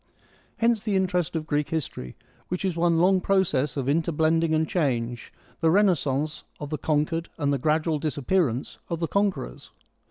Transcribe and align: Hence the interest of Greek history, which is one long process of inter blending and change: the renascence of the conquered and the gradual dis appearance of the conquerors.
Hence 0.57 0.81
the 0.81 0.95
interest 0.95 1.35
of 1.35 1.45
Greek 1.45 1.69
history, 1.69 2.15
which 2.47 2.65
is 2.65 2.75
one 2.75 2.97
long 2.97 3.21
process 3.21 3.77
of 3.77 3.87
inter 3.87 4.11
blending 4.11 4.55
and 4.55 4.67
change: 4.67 5.31
the 5.59 5.69
renascence 5.69 6.43
of 6.59 6.71
the 6.71 6.79
conquered 6.79 7.29
and 7.37 7.53
the 7.53 7.59
gradual 7.59 7.99
dis 7.99 8.17
appearance 8.17 8.79
of 8.89 8.99
the 8.99 9.07
conquerors. 9.07 9.69